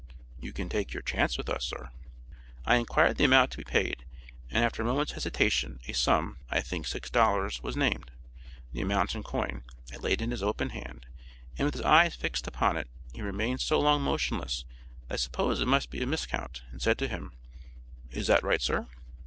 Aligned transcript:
'You 0.39 0.51
can 0.51 0.67
take 0.67 0.93
your 0.95 1.03
chance 1.03 1.37
with 1.37 1.47
us, 1.47 1.63
sir.' 1.63 1.91
I 2.65 2.77
inquired 2.77 3.17
the 3.17 3.23
amount 3.23 3.51
to 3.51 3.57
be 3.59 3.63
paid, 3.63 4.03
and 4.49 4.65
after 4.65 4.81
a 4.81 4.85
moment's 4.85 5.11
hesitation, 5.11 5.79
a 5.87 5.93
sum, 5.93 6.39
I 6.49 6.61
think 6.61 6.87
six 6.87 7.11
dollars, 7.11 7.61
was 7.61 7.77
named. 7.77 8.09
The 8.73 8.81
amount 8.81 9.13
in 9.13 9.21
coin, 9.21 9.63
I 9.93 9.97
laid 9.97 10.19
in 10.23 10.31
his 10.31 10.41
open 10.41 10.69
hand, 10.69 11.05
and 11.55 11.65
with 11.67 11.75
his 11.75 11.83
eye 11.85 12.09
fixed 12.09 12.47
upon 12.47 12.77
it, 12.77 12.89
he 13.13 13.21
remained 13.21 13.61
so 13.61 13.79
long 13.79 14.01
motionless 14.01 14.65
that 15.07 15.13
I 15.13 15.17
supposed 15.17 15.61
it 15.61 15.67
might 15.67 15.87
be 15.91 16.01
a 16.01 16.07
miscount, 16.07 16.61
and 16.71 16.81
said 16.81 16.97
to 16.97 17.07
him, 17.07 17.33
'Is 18.09 18.25
that 18.25 18.41
right 18.41 18.59
sir?' 18.63 18.87